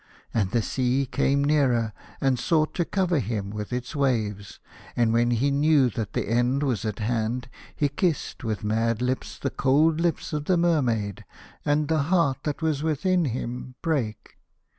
[0.33, 4.59] And the sea came nearer, and sought to cover him with its waves,
[4.95, 9.37] and when he knew that the end was at hand he kissed with mad lips
[9.37, 11.23] the cold lips of the Mermaid,
[11.63, 14.37] and the heart that was within him brake.